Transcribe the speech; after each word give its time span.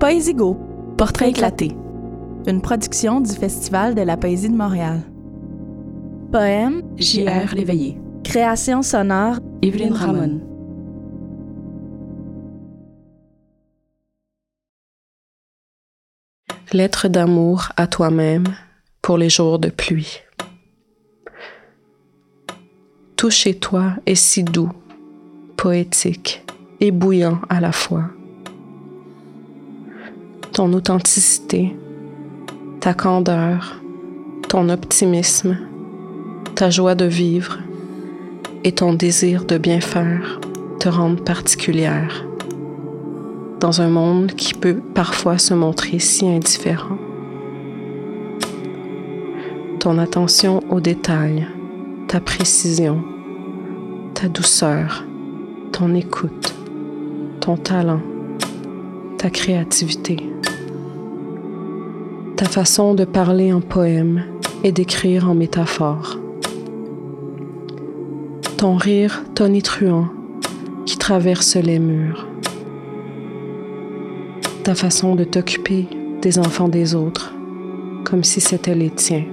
Poésie-Go, 0.00 0.54
portrait 0.96 1.28
éclaté. 1.28 1.76
Une 2.46 2.62
production 2.62 3.20
du 3.20 3.32
Festival 3.32 3.94
de 3.94 4.00
la 4.00 4.16
poésie 4.16 4.48
de 4.48 4.56
Montréal. 4.56 5.02
Poème 6.32 6.82
J.R. 6.96 7.54
Léveillé. 7.54 8.00
Création 8.24 8.80
sonore 8.80 9.40
Evelyne 9.60 9.92
Ramon. 9.92 10.40
Lettre 16.72 17.08
d'amour 17.08 17.68
à 17.76 17.86
toi-même 17.86 18.46
pour 19.02 19.18
les 19.18 19.28
jours 19.28 19.58
de 19.58 19.68
pluie. 19.68 20.20
Tout 23.16 23.30
chez 23.30 23.58
toi 23.58 23.96
est 24.06 24.14
si 24.14 24.44
doux, 24.44 24.72
poétique 25.58 26.42
et 26.80 26.90
bouillant 26.90 27.42
à 27.50 27.60
la 27.60 27.72
fois. 27.72 28.04
Ton 30.52 30.72
authenticité, 30.72 31.76
ta 32.80 32.92
candeur, 32.92 33.80
ton 34.48 34.68
optimisme, 34.68 35.56
ta 36.56 36.70
joie 36.70 36.94
de 36.94 37.04
vivre 37.04 37.58
et 38.64 38.72
ton 38.72 38.92
désir 38.92 39.44
de 39.44 39.58
bien 39.58 39.80
faire 39.80 40.40
te 40.80 40.88
rendent 40.88 41.24
particulière 41.24 42.26
dans 43.60 43.82
un 43.82 43.88
monde 43.88 44.32
qui 44.32 44.54
peut 44.54 44.80
parfois 44.94 45.38
se 45.38 45.52
montrer 45.54 45.98
si 45.98 46.26
indifférent. 46.26 46.98
Ton 49.78 49.98
attention 49.98 50.62
aux 50.70 50.80
détails, 50.80 51.46
ta 52.08 52.20
précision, 52.20 53.02
ta 54.14 54.28
douceur, 54.28 55.04
ton 55.72 55.94
écoute, 55.94 56.54
ton 57.40 57.56
talent, 57.56 58.02
ta 59.18 59.30
créativité, 59.30 60.16
ta 62.40 62.46
façon 62.46 62.94
de 62.94 63.04
parler 63.04 63.52
en 63.52 63.60
poème 63.60 64.24
et 64.64 64.72
d'écrire 64.72 65.28
en 65.28 65.34
métaphore, 65.34 66.16
ton 68.56 68.76
rire 68.76 69.24
tonitruant 69.34 70.08
qui 70.86 70.96
traverse 70.96 71.56
les 71.56 71.78
murs, 71.78 72.26
ta 74.64 74.74
façon 74.74 75.16
de 75.16 75.24
t'occuper 75.24 75.86
des 76.22 76.38
enfants 76.38 76.70
des 76.70 76.94
autres, 76.94 77.34
comme 78.06 78.24
si 78.24 78.40
c'était 78.40 78.74
les 78.74 78.88
tiens. 78.88 79.26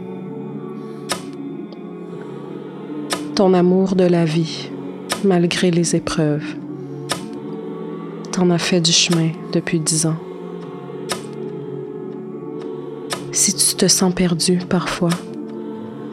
Ton 3.35 3.53
amour 3.53 3.95
de 3.95 4.03
la 4.03 4.25
vie, 4.25 4.69
malgré 5.23 5.71
les 5.71 5.95
épreuves. 5.95 6.57
T'en 8.33 8.49
as 8.49 8.57
fait 8.57 8.81
du 8.81 8.91
chemin 8.91 9.29
depuis 9.53 9.79
dix 9.79 10.07
ans. 10.07 10.26
Si 13.37 13.53
tu 13.53 13.75
te 13.75 13.87
sens 13.87 14.11
perdu 14.15 14.57
parfois, 14.67 15.11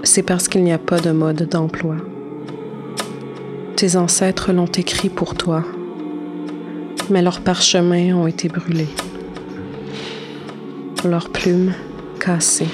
c'est 0.02 0.22
parce 0.22 0.46
qu'il 0.46 0.62
n'y 0.62 0.74
a 0.74 0.78
pas 0.78 1.00
de 1.00 1.10
mode 1.10 1.48
d'emploi. 1.48 1.96
Tes 3.76 3.96
ancêtres 3.96 4.52
l'ont 4.52 4.66
écrit 4.66 5.08
pour 5.08 5.34
toi 5.34 5.64
mais 7.08 7.22
leurs 7.22 7.40
parchemins 7.40 8.14
ont 8.14 8.26
été 8.26 8.48
brûlés, 8.48 8.90
leurs 11.02 11.30
plumes 11.30 11.72
cassées, 12.20 12.68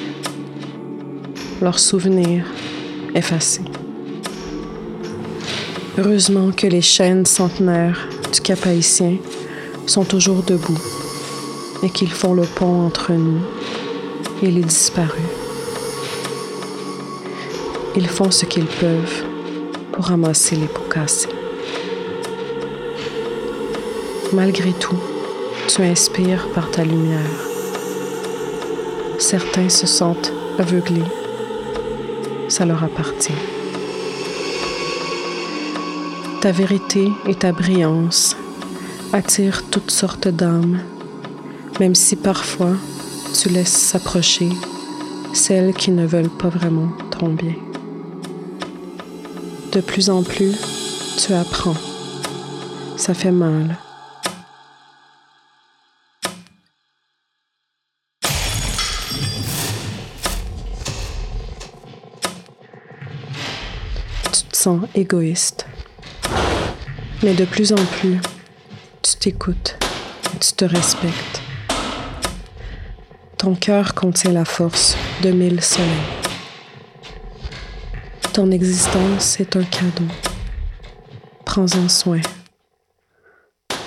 leurs 1.63 1.79
souvenirs 1.79 2.45
effacés. 3.15 3.65
Heureusement 5.97 6.51
que 6.51 6.67
les 6.67 6.83
chaînes 6.83 7.25
centenaires 7.25 8.09
du 8.33 8.41
cap 8.41 8.67
haïtien 8.67 9.17
sont 9.87 10.05
toujours 10.05 10.43
debout 10.43 10.81
et 11.85 11.91
qu'ils 11.91 12.11
font 12.11 12.35
le 12.35 12.43
pont 12.43 12.87
entre 12.87 13.13
nous 13.13 13.41
et 14.43 14.51
les 14.51 14.63
disparus. 14.63 15.21
Ils 17.97 18.09
font 18.09 18.31
ce 18.31 18.47
qu'ils 18.47 18.67
peuvent 18.67 19.25
pour 19.93 20.07
ramasser 20.07 20.57
les 20.57 20.67
pots 20.67 20.89
cassés. 20.89 21.29
Malgré 24.33 24.73
tout, 24.73 24.99
tu 25.67 25.83
inspires 25.83 26.49
par 26.55 26.71
ta 26.71 26.85
lumière. 26.85 27.19
Certains 29.19 29.69
se 29.69 29.87
sentent 29.87 30.33
aveuglés. 30.59 31.03
Ça 32.49 32.65
leur 32.65 32.83
appartient. 32.83 33.33
Ta 36.41 36.53
vérité 36.53 37.11
et 37.27 37.35
ta 37.35 37.53
brillance 37.53 38.37
attirent 39.13 39.65
toutes 39.71 39.91
sortes 39.91 40.29
d'âmes, 40.29 40.81
même 41.81 41.95
si 41.95 42.17
parfois 42.17 42.77
tu 43.33 43.49
laisses 43.49 43.77
s'approcher 43.77 44.49
celles 45.33 45.73
qui 45.75 45.91
ne 45.91 46.07
veulent 46.07 46.37
pas 46.39 46.49
vraiment 46.49 46.91
ton 47.11 47.29
bien. 47.29 47.55
De 49.73 49.81
plus 49.81 50.11
en 50.11 50.23
plus, 50.23 50.57
tu 51.17 51.33
apprends. 51.33 51.77
Ça 52.97 53.15
fait 53.15 53.31
mal. 53.31 53.77
tu 64.33 64.43
te 64.43 64.57
sens 64.57 64.81
égoïste. 64.95 65.67
Mais 67.23 67.35
de 67.35 67.45
plus 67.45 67.73
en 67.73 67.85
plus, 67.99 68.21
tu 69.03 69.17
t'écoutes, 69.17 69.77
tu 70.41 70.53
te 70.53 70.65
respectes. 70.65 71.40
Ton 73.41 73.55
cœur 73.55 73.95
contient 73.95 74.33
la 74.33 74.45
force 74.45 74.99
de 75.23 75.31
mille 75.31 75.63
soleils. 75.63 75.89
Ton 78.35 78.51
existence 78.51 79.41
est 79.41 79.57
un 79.57 79.65
cadeau. 79.65 80.05
Prends-en 81.47 81.89
soin. 81.89 82.21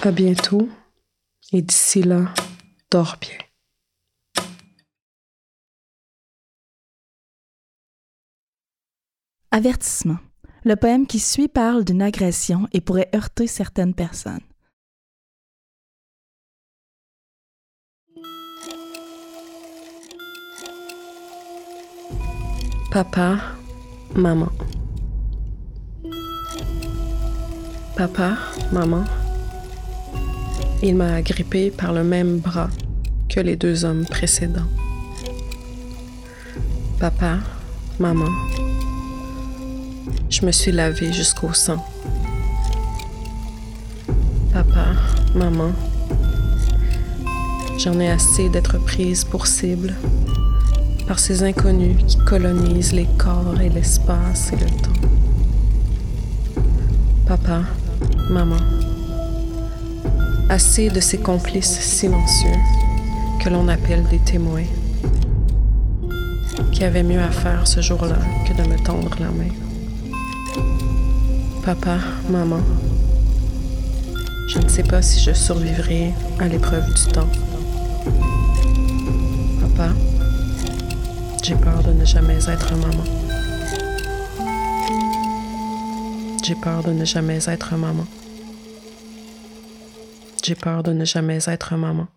À 0.01 0.09
bientôt 0.09 0.67
et 1.51 1.61
d'ici 1.61 2.01
là, 2.01 2.33
dors 2.89 3.17
bien. 3.21 3.37
Avertissement. 9.51 10.17
Le 10.63 10.75
poème 10.75 11.05
qui 11.05 11.19
suit 11.19 11.47
parle 11.47 11.85
d'une 11.85 12.01
agression 12.01 12.67
et 12.73 12.81
pourrait 12.81 13.11
heurter 13.13 13.45
certaines 13.45 13.93
personnes. 13.93 14.41
Papa, 22.93 23.39
maman. 24.13 24.51
Papa, 27.97 28.37
maman. 28.71 29.03
Il 30.83 30.95
m'a 30.97 31.15
agrippé 31.15 31.71
par 31.71 31.91
le 31.91 32.03
même 32.03 32.37
bras 32.37 32.69
que 33.29 33.39
les 33.39 33.55
deux 33.55 33.83
hommes 33.83 34.05
précédents. 34.05 34.69
Papa, 36.99 37.39
maman. 37.97 38.29
Je 40.29 40.45
me 40.45 40.51
suis 40.51 40.71
lavée 40.71 41.11
jusqu'au 41.11 41.51
sang. 41.51 41.83
Papa, 44.53 44.93
maman. 45.33 45.71
J'en 47.79 47.99
ai 47.99 48.11
assez 48.11 48.49
d'être 48.49 48.77
prise 48.77 49.23
pour 49.23 49.47
cible 49.47 49.95
par 51.07 51.19
ces 51.19 51.43
inconnus 51.43 51.97
qui 52.07 52.17
colonisent 52.17 52.93
les 52.93 53.07
corps 53.17 53.59
et 53.61 53.69
l'espace 53.69 54.51
et 54.53 54.57
le 54.57 54.69
temps. 54.69 55.07
Papa, 57.27 57.63
maman. 58.29 58.57
Assez 60.49 60.89
de 60.89 60.99
ces 60.99 61.17
complices 61.17 61.79
silencieux 61.79 62.59
que 63.43 63.49
l'on 63.49 63.67
appelle 63.67 64.03
des 64.09 64.19
témoins, 64.19 64.65
qui 66.71 66.83
avaient 66.83 67.03
mieux 67.03 67.21
à 67.21 67.31
faire 67.31 67.67
ce 67.67 67.81
jour-là 67.81 68.19
que 68.47 68.53
de 68.61 68.67
me 68.67 68.77
tendre 68.83 69.15
la 69.19 69.27
main. 69.27 69.51
Papa, 71.65 71.97
maman, 72.29 72.61
je 74.49 74.59
ne 74.59 74.67
sais 74.67 74.83
pas 74.83 75.01
si 75.01 75.19
je 75.19 75.31
survivrai 75.33 76.13
à 76.39 76.47
l'épreuve 76.47 76.85
du 76.93 77.11
temps. 77.11 77.29
J'ai 81.43 81.55
peur 81.55 81.83
de 81.83 81.91
ne 81.91 82.05
jamais 82.05 82.37
être 82.47 82.73
maman. 82.77 83.03
J'ai 86.41 86.55
peur 86.55 86.83
de 86.83 86.91
ne 86.91 87.03
jamais 87.03 87.49
être 87.49 87.75
maman. 87.75 88.05
J'ai 90.41 90.55
peur 90.55 90.83
de 90.83 90.93
ne 90.93 91.03
jamais 91.03 91.39
être 91.47 91.75
maman. 91.75 92.07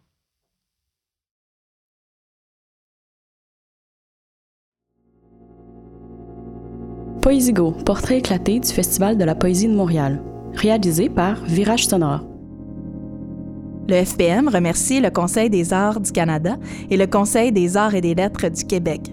Poésigo, 7.20 7.72
portrait 7.72 8.18
éclaté 8.18 8.60
du 8.60 8.72
Festival 8.72 9.18
de 9.18 9.24
la 9.24 9.34
poésie 9.34 9.66
de 9.66 9.74
Montréal, 9.74 10.22
réalisé 10.54 11.08
par 11.08 11.42
Virage 11.44 11.88
Sonore. 11.88 12.24
Le 13.88 14.04
FPM 14.04 14.48
remercie 14.48 15.00
le 15.00 15.10
Conseil 15.10 15.50
des 15.50 15.72
arts 15.72 16.00
du 16.00 16.12
Canada 16.12 16.56
et 16.90 16.96
le 16.96 17.08
Conseil 17.08 17.50
des 17.50 17.76
arts 17.76 17.94
et 17.96 18.00
des 18.00 18.14
lettres 18.14 18.48
du 18.48 18.64
Québec 18.64 19.12